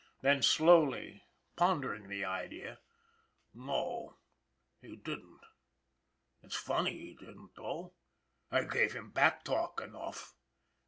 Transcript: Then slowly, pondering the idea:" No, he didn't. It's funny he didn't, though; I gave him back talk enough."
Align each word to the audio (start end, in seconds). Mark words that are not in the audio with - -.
Then 0.21 0.41
slowly, 0.41 1.27
pondering 1.55 2.09
the 2.09 2.25
idea:" 2.25 2.79
No, 3.69 4.15
he 4.81 4.95
didn't. 4.95 5.41
It's 6.41 6.55
funny 6.55 6.97
he 6.97 7.13
didn't, 7.13 7.51
though; 7.55 7.93
I 8.49 8.63
gave 8.63 8.93
him 8.93 9.11
back 9.11 9.43
talk 9.43 9.79
enough." 9.79 10.33